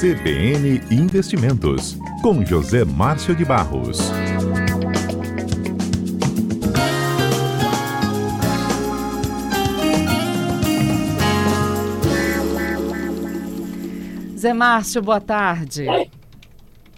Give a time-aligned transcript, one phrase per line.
[0.00, 3.98] CBN Investimentos, com José Márcio de Barros.
[14.38, 15.84] Zé Márcio, boa tarde.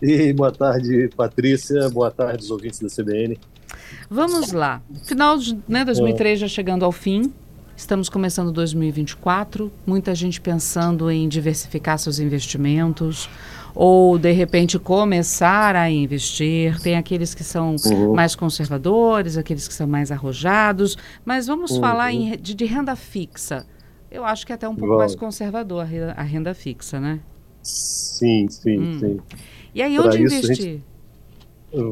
[0.00, 1.91] E boa tarde, Patrícia.
[1.91, 3.37] Boa tarde, os ouvintes da CBN.
[4.09, 4.80] Vamos lá.
[5.07, 7.32] Final de né, 2003 já chegando ao fim.
[7.83, 9.69] Estamos começando 2024.
[9.85, 13.29] Muita gente pensando em diversificar seus investimentos
[13.75, 16.80] ou de repente começar a investir.
[16.80, 18.15] Tem aqueles que são uhum.
[18.15, 20.97] mais conservadores, aqueles que são mais arrojados.
[21.25, 21.80] Mas vamos uhum.
[21.80, 23.66] falar em, de, de, renda fixa.
[24.09, 25.84] Eu acho que é até um pouco mais conservador
[26.17, 27.19] a renda fixa, né?
[27.64, 29.01] Sim, sim, hum.
[29.01, 29.20] sim.
[29.75, 30.55] E aí, onde investir?
[30.55, 30.84] Gente...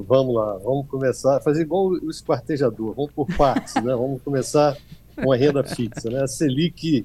[0.07, 3.93] Vamos lá, vamos começar fazer igual o esquartejador, vamos por partes, né?
[3.97, 4.77] Vamos começar
[5.23, 6.23] com a renda fixa, né?
[6.23, 7.05] A Selic,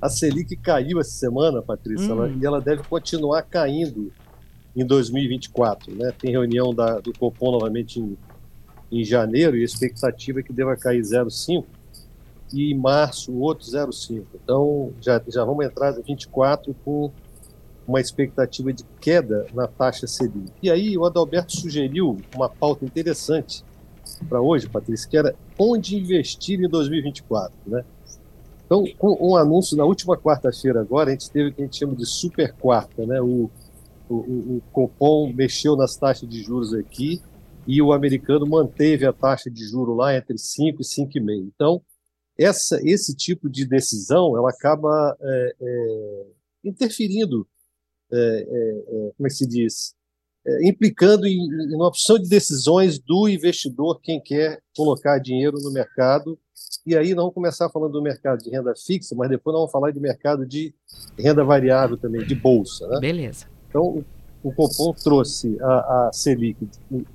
[0.00, 2.24] a Selic caiu essa semana, Patrícia, hum.
[2.24, 4.12] ela, e ela deve continuar caindo
[4.74, 6.12] em 2024, né?
[6.18, 8.16] Tem reunião da, do Copom novamente em,
[8.90, 11.64] em janeiro e a expectativa é que deva cair 0,5
[12.52, 14.24] e em março outro 0,5.
[14.34, 17.10] Então já, já vamos entrar em 24 com
[17.86, 20.52] uma expectativa de queda na taxa Selic.
[20.62, 23.64] E aí o Adalberto sugeriu uma pauta interessante
[24.28, 27.84] para hoje, Patrícia, que era onde investir em 2024, né?
[28.64, 31.76] Então, com um anúncio na última quarta-feira agora, a gente teve o que a gente
[31.76, 33.20] chama de super quarta, né?
[33.20, 33.50] O,
[34.08, 37.20] o, o Copom mexeu nas taxas de juros aqui
[37.66, 41.50] e o americano manteve a taxa de juros lá entre 5 e 5,5.
[41.54, 41.82] Então,
[42.38, 46.26] essa, esse tipo de decisão, ela acaba é, é,
[46.64, 47.46] interferindo
[48.12, 49.94] é, é, é, como é que se diz,
[50.62, 56.38] implicando em, em, uma opção de decisões do investidor, quem quer colocar dinheiro no mercado.
[56.86, 59.90] E aí vamos começar falando do mercado de renda fixa, mas depois nós vamos falar
[59.90, 60.74] de mercado de
[61.18, 62.86] renda variável também, de bolsa.
[62.88, 63.00] Né?
[63.00, 63.46] Beleza.
[63.68, 64.04] Então,
[64.42, 66.68] o Copom trouxe a, a Selic,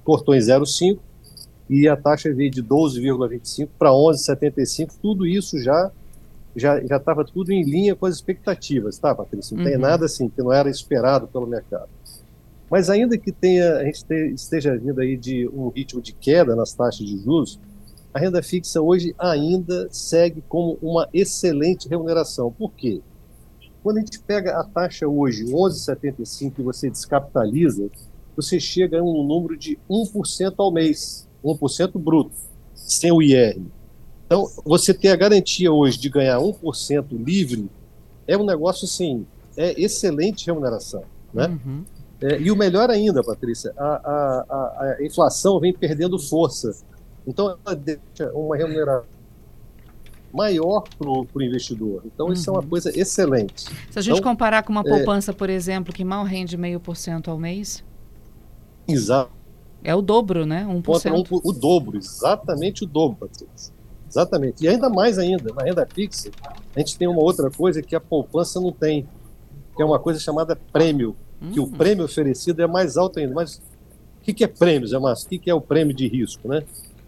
[0.03, 0.99] cortou em 0,5
[1.69, 5.91] e a taxa veio de 12,25 para 11,75, tudo isso já
[6.57, 9.57] já estava tudo em linha com as expectativas, tá, Patrícia?
[9.57, 9.69] Não uhum.
[9.69, 11.89] tem nada assim que não era esperado pelo mercado.
[12.69, 16.55] Mas ainda que tenha, a gente te, esteja vindo aí de um ritmo de queda
[16.55, 17.59] nas taxas de juros,
[18.13, 22.51] a renda fixa hoje ainda segue como uma excelente remuneração.
[22.51, 23.01] Por quê?
[23.83, 27.89] Quando a gente pega a taxa hoje, 11,75, e você descapitaliza,
[28.35, 32.31] você chega a um número de 1% ao mês, 1% bruto,
[32.73, 33.61] sem o IR.
[34.25, 37.69] Então, você ter a garantia hoje de ganhar 1% livre
[38.27, 41.03] é um negócio, assim, é excelente remuneração,
[41.33, 41.47] né?
[41.47, 41.83] Uhum.
[42.21, 46.71] É, e o melhor ainda, Patrícia, a, a, a, inflação vem perdendo força.
[47.27, 49.15] Então, ela deixa uma remuneração
[50.35, 52.03] maior para o investidor.
[52.05, 52.33] Então, uhum.
[52.33, 52.67] isso é uma uhum.
[52.67, 53.69] coisa excelente.
[53.89, 55.33] Se a gente então, comparar com uma é poupança, é...
[55.33, 57.83] por exemplo, que mal rende meio por cento ao mês?
[58.87, 59.31] Exato.
[59.83, 60.65] É o dobro, né?
[60.65, 60.83] 1%.
[60.83, 63.73] Contra um, o dobro, exatamente o dobro, Patrícia.
[64.09, 64.63] Exatamente.
[64.63, 66.31] E ainda mais ainda, na renda fixa,
[66.75, 69.07] a gente tem uma outra coisa que a poupança não tem,
[69.75, 71.51] que é uma coisa chamada prêmio, uhum.
[71.51, 71.71] que o hum.
[71.71, 73.33] prêmio oferecido é mais alto ainda.
[73.33, 73.61] Mas
[74.21, 75.27] o que, é prêmio, Zé Márcio?
[75.27, 76.63] O que, que é o prêmio de risco, né?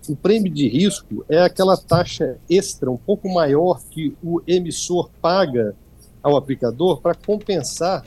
[0.08, 5.76] O prêmio de risco é aquela taxa extra, um pouco maior, que o emissor paga
[6.24, 8.06] ao aplicador para compensar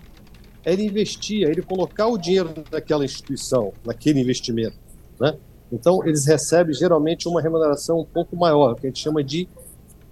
[0.65, 4.77] ele investir, ele colocar o dinheiro naquela instituição, naquele investimento,
[5.19, 5.37] né?
[5.73, 9.49] Então, eles recebem geralmente uma remuneração um pouco maior, que a gente chama de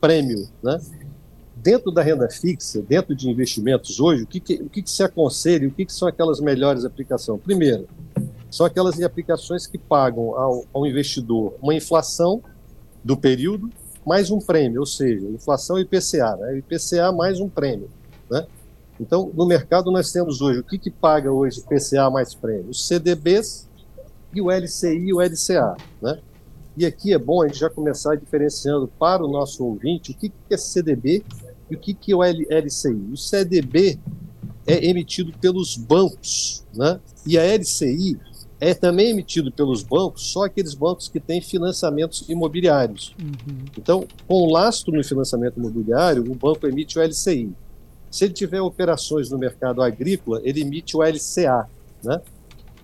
[0.00, 0.48] prêmio.
[0.62, 0.80] Né?
[1.62, 5.02] Dentro da renda fixa, dentro de investimentos hoje, o que, que o que, que, se
[5.02, 7.40] aconselha, o que, que são aquelas melhores aplicações?
[7.42, 7.88] Primeiro,
[8.50, 12.42] são aquelas aplicações que pagam ao, ao investidor uma inflação
[13.02, 13.70] do período
[14.06, 16.58] mais um prêmio, ou seja, inflação e IPCA, né?
[16.58, 17.90] IPCA mais um prêmio.
[18.30, 18.46] Né?
[18.98, 22.70] Então, no mercado nós temos hoje, o que, que paga hoje IPCA mais prêmio?
[22.70, 23.68] Os CDBs
[24.32, 25.76] e o LCI e o LCA.
[26.00, 26.20] Né?
[26.76, 30.28] E aqui é bom a gente já começar diferenciando para o nosso ouvinte o que,
[30.28, 31.24] que é CDB
[31.70, 33.08] e o que, que é o LCI.
[33.12, 33.98] O CDB
[34.66, 37.00] é emitido pelos bancos, né?
[37.26, 38.18] e a LCI
[38.60, 43.14] é também emitido pelos bancos, só aqueles bancos que têm financiamentos imobiliários.
[43.20, 43.64] Uhum.
[43.78, 47.52] Então, com lastro no financiamento imobiliário, o banco emite o LCI.
[48.10, 51.68] Se ele tiver operações no mercado agrícola, ele emite o LCA,
[52.02, 52.20] né?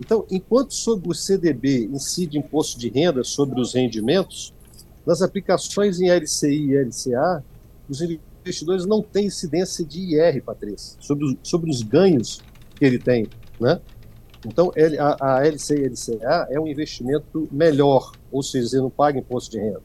[0.01, 4.53] Então, enquanto sobre o CDB incide imposto de renda sobre os rendimentos,
[5.07, 7.45] nas aplicações em LCI e LCA,
[7.89, 8.01] os
[8.45, 12.41] investidores não têm incidência de IR, Patrícia, sobre os, sobre os ganhos
[12.77, 13.27] que ele tem.
[13.59, 13.81] Né?
[14.47, 19.19] Então, a, a LCI e LCA é um investimento melhor, ou seja, ele não paga
[19.19, 19.83] imposto de renda.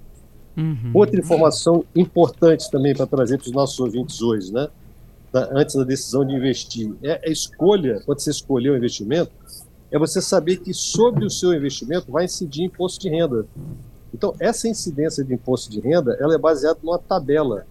[0.57, 0.91] Uhum.
[0.93, 4.67] Outra informação importante também para trazer para os nossos ouvintes hoje, né?
[5.51, 6.93] antes da decisão de investir.
[7.03, 9.31] É a escolha, quando você escolher o investimento,
[9.91, 13.45] é você saber que sobre o seu investimento vai incidir imposto de renda.
[14.13, 17.65] Então, essa incidência de imposto de renda, ela é baseada numa tabela.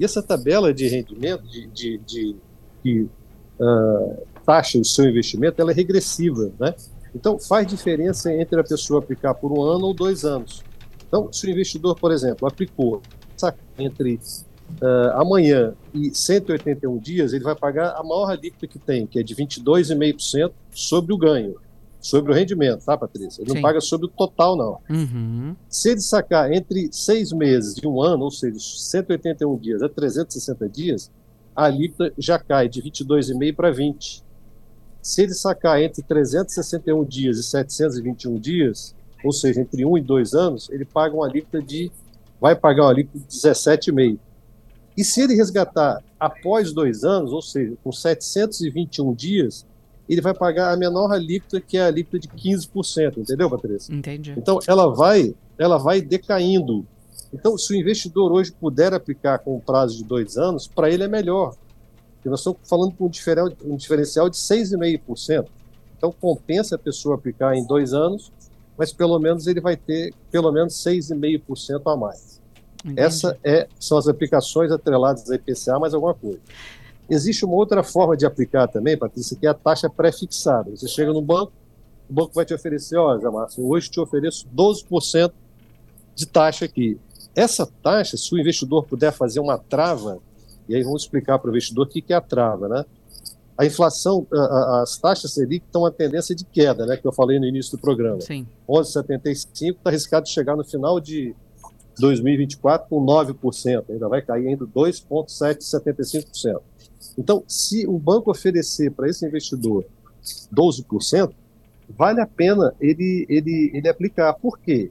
[0.00, 2.36] E essa tabela de rendimento, de, de,
[2.82, 3.06] de
[3.60, 4.16] uh,
[4.46, 6.74] taxa o seu investimento, ela é regressiva, né?
[7.14, 10.64] Então, faz diferença entre a pessoa aplicar por um ano ou dois anos.
[11.06, 13.02] Então, se o investidor, por exemplo, aplicou
[13.78, 14.14] entre
[14.80, 19.22] uh, amanhã e 181 dias, ele vai pagar a maior alíquota que tem, que é
[19.22, 21.56] de 22,5% sobre o ganho,
[22.00, 23.42] sobre o rendimento, tá, Patrícia?
[23.42, 23.54] Ele Sim.
[23.56, 24.78] não paga sobre o total, não.
[24.88, 25.54] Uhum.
[25.68, 30.68] Se ele sacar entre seis meses e um ano, ou seja, 181 dias a 360
[30.68, 31.10] dias,
[31.54, 34.22] a alíquota já cai de 22,5% para 20%.
[35.02, 38.94] Se ele sacar entre 361 dias e 721 dias,
[39.24, 41.90] ou seja, entre um e dois anos, ele paga uma alíquota de
[42.40, 44.18] vai pagar uma alíquota de 17,5%.
[44.96, 49.66] E se ele resgatar após dois anos, ou seja, com 721 dias,
[50.12, 53.94] ele vai pagar a menor alíquota, que é a alíquota de 15%, entendeu, Patrícia?
[53.94, 54.34] Entendi.
[54.36, 56.84] Então, ela vai, ela vai decaindo.
[57.32, 61.04] Então, se o investidor hoje puder aplicar com um prazo de dois anos, para ele
[61.04, 61.54] é melhor.
[62.14, 65.46] Porque nós estamos falando com um diferencial, de 6,5%.
[65.96, 68.32] Então, compensa a pessoa aplicar em dois anos,
[68.76, 72.40] mas pelo menos ele vai ter pelo menos 6,5% a mais.
[72.84, 73.00] Entendi.
[73.00, 76.40] Essa é, são as aplicações atreladas à IPCA, mais alguma coisa.
[77.10, 80.70] Existe uma outra forma de aplicar também, Patrícia, que é a taxa pré-fixada.
[80.70, 81.52] Você chega no banco,
[82.08, 85.32] o banco vai te oferecer, olha, Márcio, hoje te ofereço 12%
[86.14, 86.98] de taxa aqui.
[87.34, 90.18] Essa taxa, se o investidor puder fazer uma trava,
[90.68, 92.84] e aí vamos explicar para o investidor o que é a trava, né?
[93.58, 96.96] A inflação, a, a, as taxas Selic estão uma tendência de queda, né?
[96.96, 98.20] Que eu falei no início do programa.
[98.20, 98.46] Sim.
[98.68, 101.34] 11,75 está arriscado de chegar no final de
[101.98, 106.60] 2024 com 9%, ainda vai cair ainda 2,775%.
[107.16, 109.84] Então, se o banco oferecer para esse investidor
[110.54, 111.32] 12%,
[111.96, 114.32] vale a pena ele, ele, ele aplicar.
[114.34, 114.90] Por quê?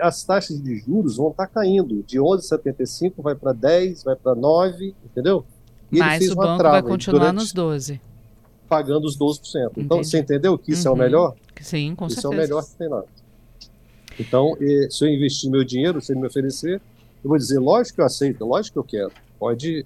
[0.00, 4.34] As taxas de juros vão estar tá caindo, de 11,75 vai para 10, vai para
[4.34, 5.44] 9, entendeu?
[5.92, 8.00] E Mas o banco vai continuar nos 12.
[8.68, 9.18] Pagando os 12%.
[9.18, 9.84] Então, Entendi.
[9.84, 10.88] Então, você entendeu que isso uhum.
[10.88, 11.04] é o uhum.
[11.04, 11.34] melhor?
[11.60, 12.20] Sim, com isso certeza.
[12.20, 13.04] Isso é o melhor que tem lá.
[14.18, 14.56] Então,
[14.90, 16.80] se eu investir meu dinheiro, se ele me oferecer,
[17.22, 19.12] eu vou dizer, lógico que eu aceito, lógico que eu quero.
[19.38, 19.84] Pode,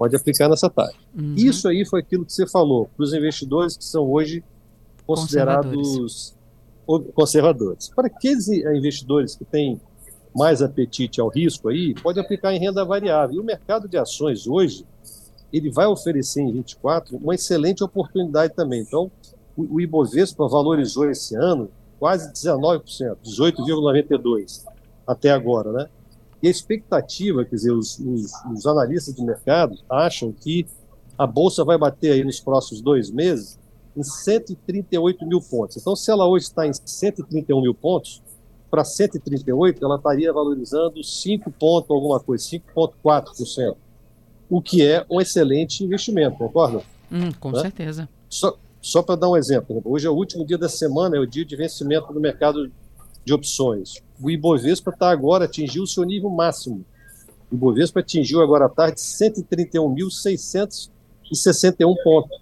[0.00, 0.96] pode aplicar nessa taxa.
[1.14, 1.34] Uhum.
[1.36, 4.42] Isso aí foi aquilo que você falou para os investidores que são hoje
[5.06, 5.76] considerados
[6.86, 7.14] conservadores.
[7.14, 7.90] conservadores.
[7.94, 9.78] Para aqueles investidores que têm
[10.34, 13.36] mais apetite ao risco aí, pode aplicar em renda variável.
[13.36, 14.86] E o mercado de ações hoje,
[15.52, 18.80] ele vai oferecer em 24 uma excelente oportunidade também.
[18.80, 19.10] Então,
[19.54, 22.82] o, o Ibovespa valorizou esse ano quase 19%,
[23.22, 24.64] 18,92%
[25.06, 25.88] até agora, né?
[26.42, 30.66] E a expectativa, quer dizer, os, os, os, analistas de mercado acham que
[31.18, 33.58] a Bolsa vai bater aí nos próximos dois meses
[33.96, 35.76] em 138 mil pontos.
[35.76, 38.22] Então, se ela hoje está em 131 mil pontos,
[38.70, 43.76] para 138 ela estaria valorizando 5 pontos, alguma coisa, 5,4%,
[44.48, 46.82] o que é um excelente investimento, concorda?
[47.10, 47.60] Hum, com né?
[47.60, 48.08] certeza.
[48.28, 51.26] Só, só para dar um exemplo, hoje é o último dia da semana, é o
[51.26, 52.70] dia de vencimento do mercado
[53.24, 54.02] de opções.
[54.20, 56.84] O Ibovespa está agora, atingiu o seu nível máximo.
[57.50, 62.38] O Ibovespa atingiu agora à tarde 131.661 pontos,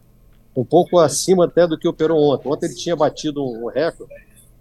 [0.56, 2.48] um pouco acima até do que operou ontem.
[2.48, 4.14] Ontem ele tinha batido um recorde,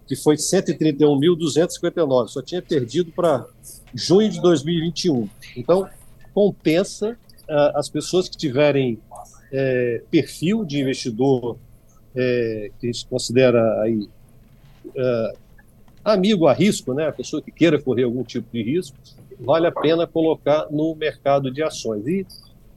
[0.06, 3.46] que foi 131.259, só tinha perdido para
[3.94, 5.28] junho de 2021.
[5.56, 5.88] Então,
[6.32, 9.00] compensa uh, as pessoas que tiverem
[9.52, 11.58] é, perfil de investidor
[12.14, 14.08] é, que a gente considera aí
[14.94, 15.32] é,
[16.04, 18.96] amigo a risco, né, a pessoa que queira correr algum tipo de risco,
[19.40, 22.06] vale a pena colocar no mercado de ações.
[22.06, 22.26] E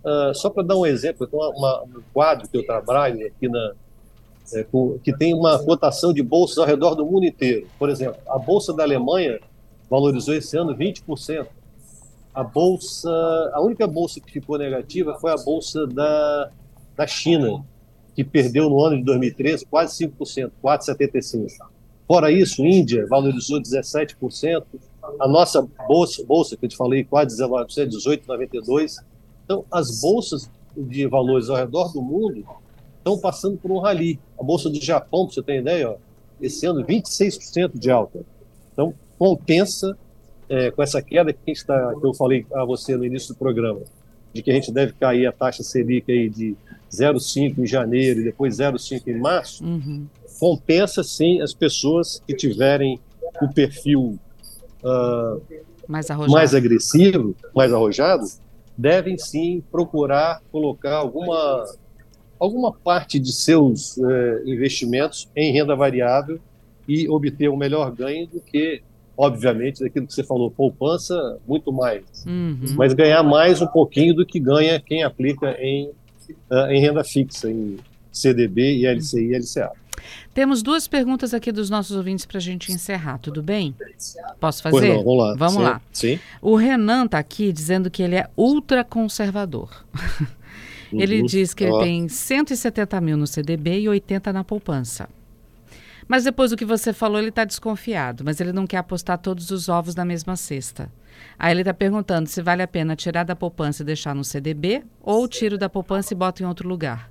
[0.04, 3.74] uh, só para dar um exemplo, tem um quadro que eu trabalho aqui na
[4.54, 7.68] é, com, que tem uma cotação de bolsas ao redor do mundo inteiro.
[7.80, 9.40] Por exemplo, a bolsa da Alemanha
[9.90, 11.48] valorizou esse ano 20%.
[12.34, 13.10] A bolsa,
[13.54, 16.50] a única bolsa que ficou negativa foi a bolsa da,
[16.96, 17.64] da China,
[18.16, 21.71] que perdeu no ano de 2013 quase 5%, 4,75%.
[22.12, 24.66] Fora isso, Índia valorizou 17%,
[25.18, 28.98] a nossa bolsa, bolsa que eu te falei, quase 19%, 18,92%.
[29.46, 32.44] Então, as bolsas de valores ao redor do mundo
[32.98, 34.20] estão passando por um rally.
[34.38, 35.96] A bolsa do Japão, para você ter ideia, ó,
[36.42, 38.26] esse ano 26% de alta.
[38.74, 39.98] Então, compensa
[40.50, 43.80] é, com essa queda que, está, que eu falei a você no início do programa,
[44.34, 46.58] de que a gente deve cair a taxa Selic aí de
[46.92, 50.06] 0,5 em janeiro e depois 0,5 em março, uhum.
[50.42, 53.00] Compensa sim as pessoas que tiverem
[53.40, 54.18] o perfil
[54.84, 55.40] uh,
[55.88, 58.26] mais, mais agressivo, mais arrojado,
[58.76, 61.66] devem sim procurar colocar alguma,
[62.40, 66.40] alguma parte de seus eh, investimentos em renda variável
[66.88, 68.82] e obter um melhor ganho do que,
[69.16, 72.04] obviamente, daquilo que você falou, poupança, muito mais.
[72.26, 72.74] Uhum.
[72.76, 75.90] Mas ganhar mais um pouquinho do que ganha quem aplica em,
[76.50, 77.78] uh, em renda fixa, em
[78.12, 79.81] CDB e LCI e LCA.
[80.34, 83.76] Temos duas perguntas aqui dos nossos ouvintes para a gente encerrar, tudo bem?
[84.40, 84.96] Posso fazer?
[84.96, 85.36] Não, vamos lá.
[85.36, 85.62] Vamos Sim.
[85.62, 85.82] lá.
[85.92, 86.20] Sim.
[86.42, 89.86] O Renan está aqui dizendo que ele é ultraconservador.
[90.92, 91.26] ele uhum.
[91.26, 95.10] diz que ele tem 170 mil no CDB e 80 na poupança.
[96.08, 99.50] Mas depois do que você falou, ele está desconfiado, mas ele não quer apostar todos
[99.52, 100.92] os ovos na mesma cesta.
[101.38, 104.84] Aí ele está perguntando se vale a pena tirar da poupança e deixar no CDB
[105.02, 107.11] ou tiro da poupança e bota em outro lugar.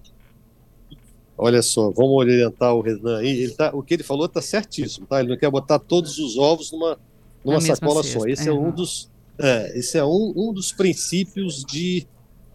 [1.43, 3.45] Olha só, vamos orientar o Renan aí.
[3.45, 5.21] Ele tá, o que ele falou está certíssimo, tá?
[5.21, 6.99] Ele não quer botar todos os ovos numa,
[7.43, 8.27] numa sacola só.
[8.27, 12.07] Esse é, um dos, é, esse é um, um dos princípios de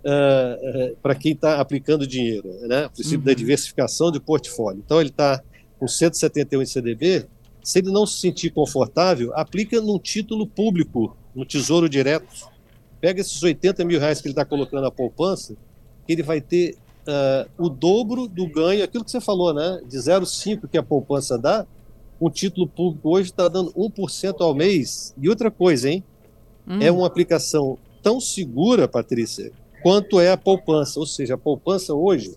[0.04, 2.86] uh, uh, para quem está aplicando dinheiro, né?
[2.86, 3.26] O princípio uhum.
[3.26, 4.84] da diversificação de portfólio.
[4.86, 5.42] Então ele está
[5.80, 7.26] com 171 em CDB,
[7.64, 12.54] se ele não se sentir confortável, aplica num título público, no Tesouro Direto.
[13.02, 15.56] Pega esses 80 mil reais que ele está colocando na poupança,
[16.06, 16.78] que ele vai ter
[17.08, 19.82] uh, o dobro do ganho, aquilo que você falou, né?
[19.88, 21.66] De 0,5 que a poupança dá,
[22.20, 25.14] um título público hoje está dando 1% ao mês.
[25.18, 26.04] E outra coisa, hein?
[26.68, 26.80] Hum.
[26.82, 29.52] É uma aplicação tão segura, Patrícia,
[29.84, 31.00] quanto é a poupança.
[31.00, 32.36] Ou seja, a poupança hoje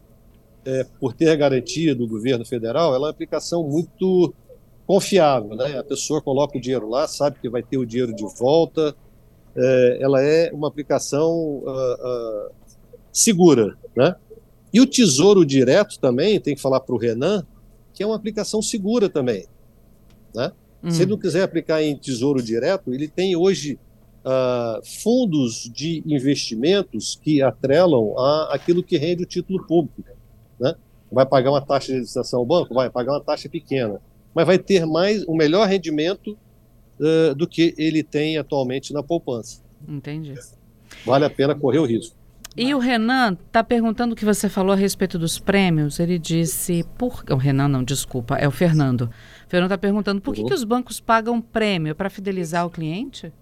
[0.64, 4.34] é, por ter a garantia do governo federal, ela é uma aplicação muito
[4.86, 5.56] confiável.
[5.56, 5.78] Né?
[5.78, 8.94] A pessoa coloca o dinheiro lá, sabe que vai ter o dinheiro de volta.
[9.56, 12.50] É, ela é uma aplicação uh, uh,
[13.12, 13.76] segura.
[13.96, 14.14] Né?
[14.72, 17.46] E o Tesouro Direto também, tem que falar para o Renan,
[17.94, 19.46] que é uma aplicação segura também.
[20.34, 20.52] Né?
[20.82, 20.90] Hum.
[20.90, 23.78] Se ele não quiser aplicar em Tesouro Direto, ele tem hoje
[24.24, 30.18] uh, fundos de investimentos que atrelam a aquilo que rende o título público
[30.58, 30.74] né?
[31.10, 32.74] Vai pagar uma taxa de licitação ao banco?
[32.74, 34.00] Vai pagar uma taxa pequena,
[34.34, 36.36] mas vai ter mais um melhor rendimento
[37.00, 39.62] uh, do que ele tem atualmente na poupança.
[39.86, 40.34] Entendi.
[41.06, 42.16] Vale a pena correr o risco.
[42.60, 46.00] E o Renan está perguntando o que você falou a respeito dos prêmios.
[46.00, 49.02] Ele disse, por o Renan não, desculpa, é o Fernando.
[49.02, 50.48] O Fernando está perguntando por que, uhum.
[50.48, 53.32] que os bancos pagam prêmio para fidelizar o cliente?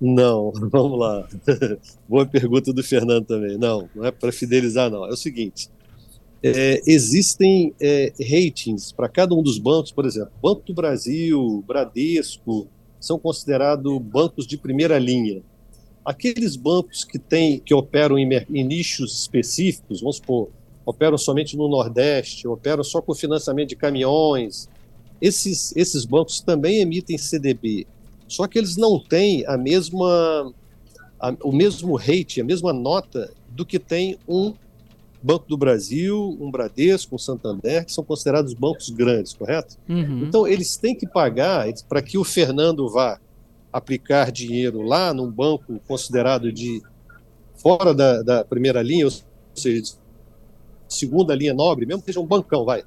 [0.00, 1.28] Não, vamos lá.
[2.08, 3.56] Boa pergunta do Fernando também.
[3.56, 5.06] Não, não é para fidelizar, não.
[5.06, 5.70] É o seguinte:
[6.42, 12.66] é, existem é, ratings para cada um dos bancos, por exemplo, Banco do Brasil, Bradesco,
[12.98, 15.40] são considerados bancos de primeira linha.
[16.08, 20.48] Aqueles bancos que têm, que operam em, em nichos específicos, vamos supor,
[20.86, 24.70] operam somente no Nordeste, operam só com financiamento de caminhões,
[25.20, 27.86] esses, esses bancos também emitem CDB,
[28.26, 30.50] só que eles não têm a mesma,
[31.20, 34.54] a, o mesmo rate, a mesma nota do que tem um
[35.22, 39.76] Banco do Brasil, um Bradesco, um Santander, que são considerados bancos grandes, correto?
[39.86, 40.24] Uhum.
[40.24, 43.18] Então, eles têm que pagar para que o Fernando vá
[43.72, 46.82] aplicar dinheiro lá num banco considerado de
[47.56, 49.12] fora da, da primeira linha, ou
[49.54, 49.94] seja,
[50.88, 52.82] segunda linha nobre, mesmo que seja um bancão, vai,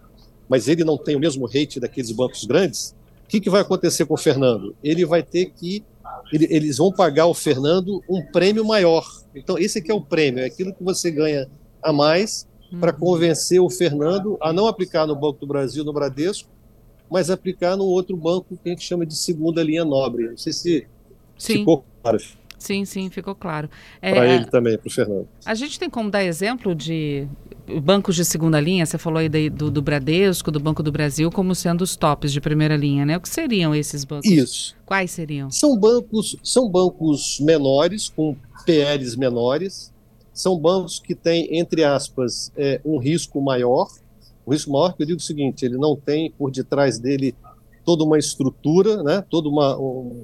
[0.50, 4.06] mas ele não tem o mesmo rate daqueles bancos grandes, o que, que vai acontecer
[4.06, 4.76] com o Fernando?
[4.84, 5.84] Ele vai ter que
[6.32, 9.06] ele, eles vão pagar ao Fernando um prêmio maior.
[9.36, 11.50] Então, esse aqui é o prêmio, é aquilo que você ganha
[11.82, 12.48] a mais
[12.80, 13.00] para uhum.
[13.00, 16.50] convencer o Fernando a não aplicar no Banco do Brasil, no Bradesco,
[17.12, 20.30] mas aplicar no outro banco que a gente chama de segunda linha nobre.
[20.30, 20.88] Não sei se
[21.38, 21.58] sim.
[21.58, 22.18] ficou claro.
[22.58, 23.70] Sim, sim, ficou claro.
[24.02, 25.28] É, para ele também, para o Fernando.
[25.44, 27.28] A gente tem como dar exemplo de
[27.84, 28.86] bancos de segunda linha?
[28.86, 32.40] Você falou aí do, do Bradesco, do Banco do Brasil, como sendo os tops de
[32.40, 33.18] primeira linha, né?
[33.18, 34.30] O que seriam esses bancos?
[34.30, 34.76] Isso.
[34.86, 35.50] Quais seriam?
[35.50, 39.92] São bancos, são bancos menores, com PLs menores,
[40.32, 43.90] são bancos que têm, entre aspas, é, um risco maior.
[44.46, 47.36] O risco maior que eu digo o seguinte, ele não tem por detrás dele
[47.86, 50.24] toda uma estrutura, né, todo uma, um,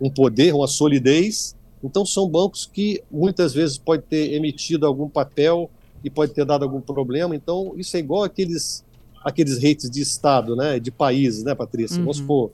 [0.00, 1.56] um poder, uma solidez.
[1.82, 5.70] Então são bancos que muitas vezes pode ter emitido algum papel
[6.02, 7.34] e pode ter dado algum problema.
[7.34, 8.84] Então isso é igual aqueles
[9.24, 11.96] aqueles rates de estado, né, de países, né, Patrícia?
[11.98, 12.04] Uhum.
[12.04, 12.50] Vamos supor,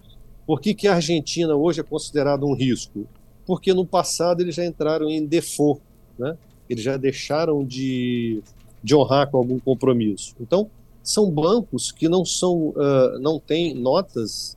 [0.47, 3.07] por que, que a Argentina hoje é considerada um risco?
[3.47, 5.81] Porque no passado eles já entraram em default,
[6.19, 6.37] né?
[6.69, 8.43] eles já deixaram de,
[8.83, 10.35] de honrar com algum compromisso.
[10.41, 10.71] Então,
[11.05, 14.57] são bancos que não são, uh, não têm notas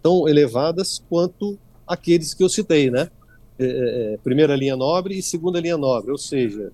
[0.00, 3.10] tão elevadas quanto aqueles que eu citei, né?
[3.58, 6.72] É, é, é, primeira linha nobre e segunda linha nobre, ou seja,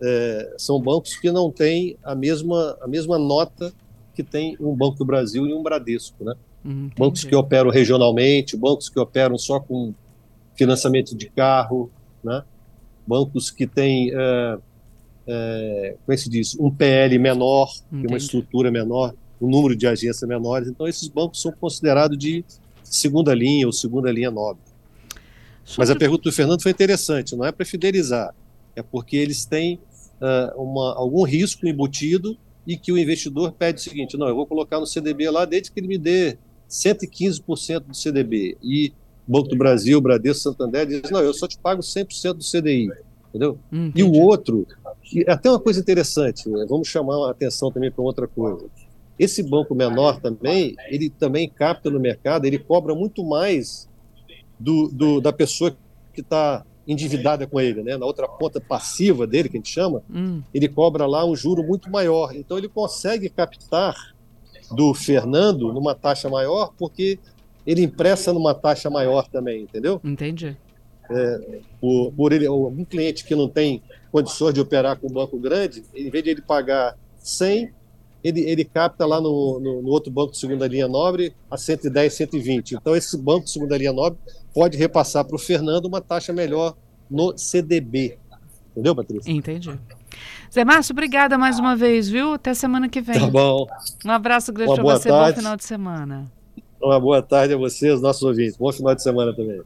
[0.00, 3.72] é, são bancos que não têm a mesma, a mesma nota
[4.14, 6.34] que tem um Banco do Brasil e um Bradesco, né?
[6.64, 9.92] Hum, bancos que operam regionalmente, bancos que operam só com
[10.54, 11.90] financiamento de carro,
[12.22, 12.44] né?
[13.04, 14.58] bancos que têm, é,
[15.26, 19.86] é, como é que se diz, um PL menor, uma estrutura menor, um número de
[19.86, 20.68] agências menores.
[20.68, 22.44] Então, esses bancos são considerados de
[22.82, 24.62] segunda linha ou segunda linha nobre.
[25.78, 28.34] Mas a pergunta do Fernando foi interessante, não é para fidelizar,
[28.74, 29.78] é porque eles têm
[30.20, 32.36] uh, uma, algum risco embutido
[32.66, 35.70] e que o investidor pede o seguinte: não, eu vou colocar no CDB lá desde
[35.70, 36.36] que ele me dê
[36.68, 38.56] 115% do CDB.
[38.62, 38.92] E
[39.26, 42.90] Banco do Brasil, Bradesco, Santander diz: não, eu só te pago 100% do CDI.
[43.28, 43.58] Entendeu?
[43.94, 44.66] E o outro,
[45.12, 46.66] e até uma coisa interessante, né?
[46.68, 48.66] vamos chamar a atenção também para outra coisa.
[49.18, 53.88] Esse banco menor também, ele também capta no mercado, ele cobra muito mais
[54.58, 55.76] do, do da pessoa
[56.12, 57.96] que está endividada com ele, né?
[57.96, 60.42] Na outra ponta passiva dele, que a gente chama, hum.
[60.52, 62.34] ele cobra lá um juro muito maior.
[62.34, 63.94] Então ele consegue captar
[64.70, 67.18] do Fernando numa taxa maior, porque
[67.66, 70.00] ele empresta numa taxa maior também, entendeu?
[70.02, 70.56] Entendi.
[71.14, 75.38] É, por, por ele, algum cliente que não tem condições de operar com um banco
[75.38, 77.70] grande, em vez de ele pagar 100,
[78.22, 82.12] ele, ele capta lá no, no, no, outro banco de segunda linha nobre a 110,
[82.12, 82.76] 120.
[82.76, 84.18] Então, esse banco de segunda linha nobre
[84.54, 86.76] pode repassar para o Fernando uma taxa melhor
[87.10, 88.18] no CDB.
[88.70, 89.30] Entendeu, Patrícia?
[89.30, 89.78] Entendi.
[90.52, 92.34] Zé Márcio, obrigada mais uma vez, viu?
[92.34, 93.18] Até semana que vem.
[93.18, 93.66] Tá bom.
[94.04, 95.32] Um abraço grande para você, tarde.
[95.32, 96.32] bom final de semana.
[96.80, 98.56] Uma boa tarde a vocês, nossos ouvintes.
[98.56, 99.60] Bom final de semana também.